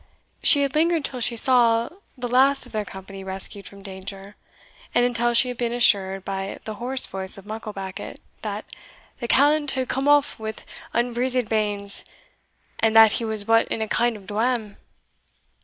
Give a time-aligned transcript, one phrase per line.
[0.41, 4.35] She had lingered till she saw the last of their company rescued from danger,
[4.95, 8.65] and until she had been assured by the hoarse voice of Mucklebackit, that
[9.19, 10.55] "the callant had come off wi'
[10.91, 12.03] unbrizzed banes,
[12.79, 14.75] and that he was but in a kind of dwam."